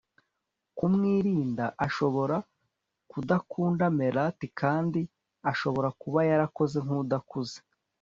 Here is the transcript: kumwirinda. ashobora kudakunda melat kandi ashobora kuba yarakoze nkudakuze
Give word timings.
kumwirinda. 0.77 1.65
ashobora 1.85 2.35
kudakunda 3.11 3.85
melat 3.99 4.39
kandi 4.59 5.01
ashobora 5.51 5.89
kuba 6.01 6.19
yarakoze 6.29 6.77
nkudakuze 6.85 7.57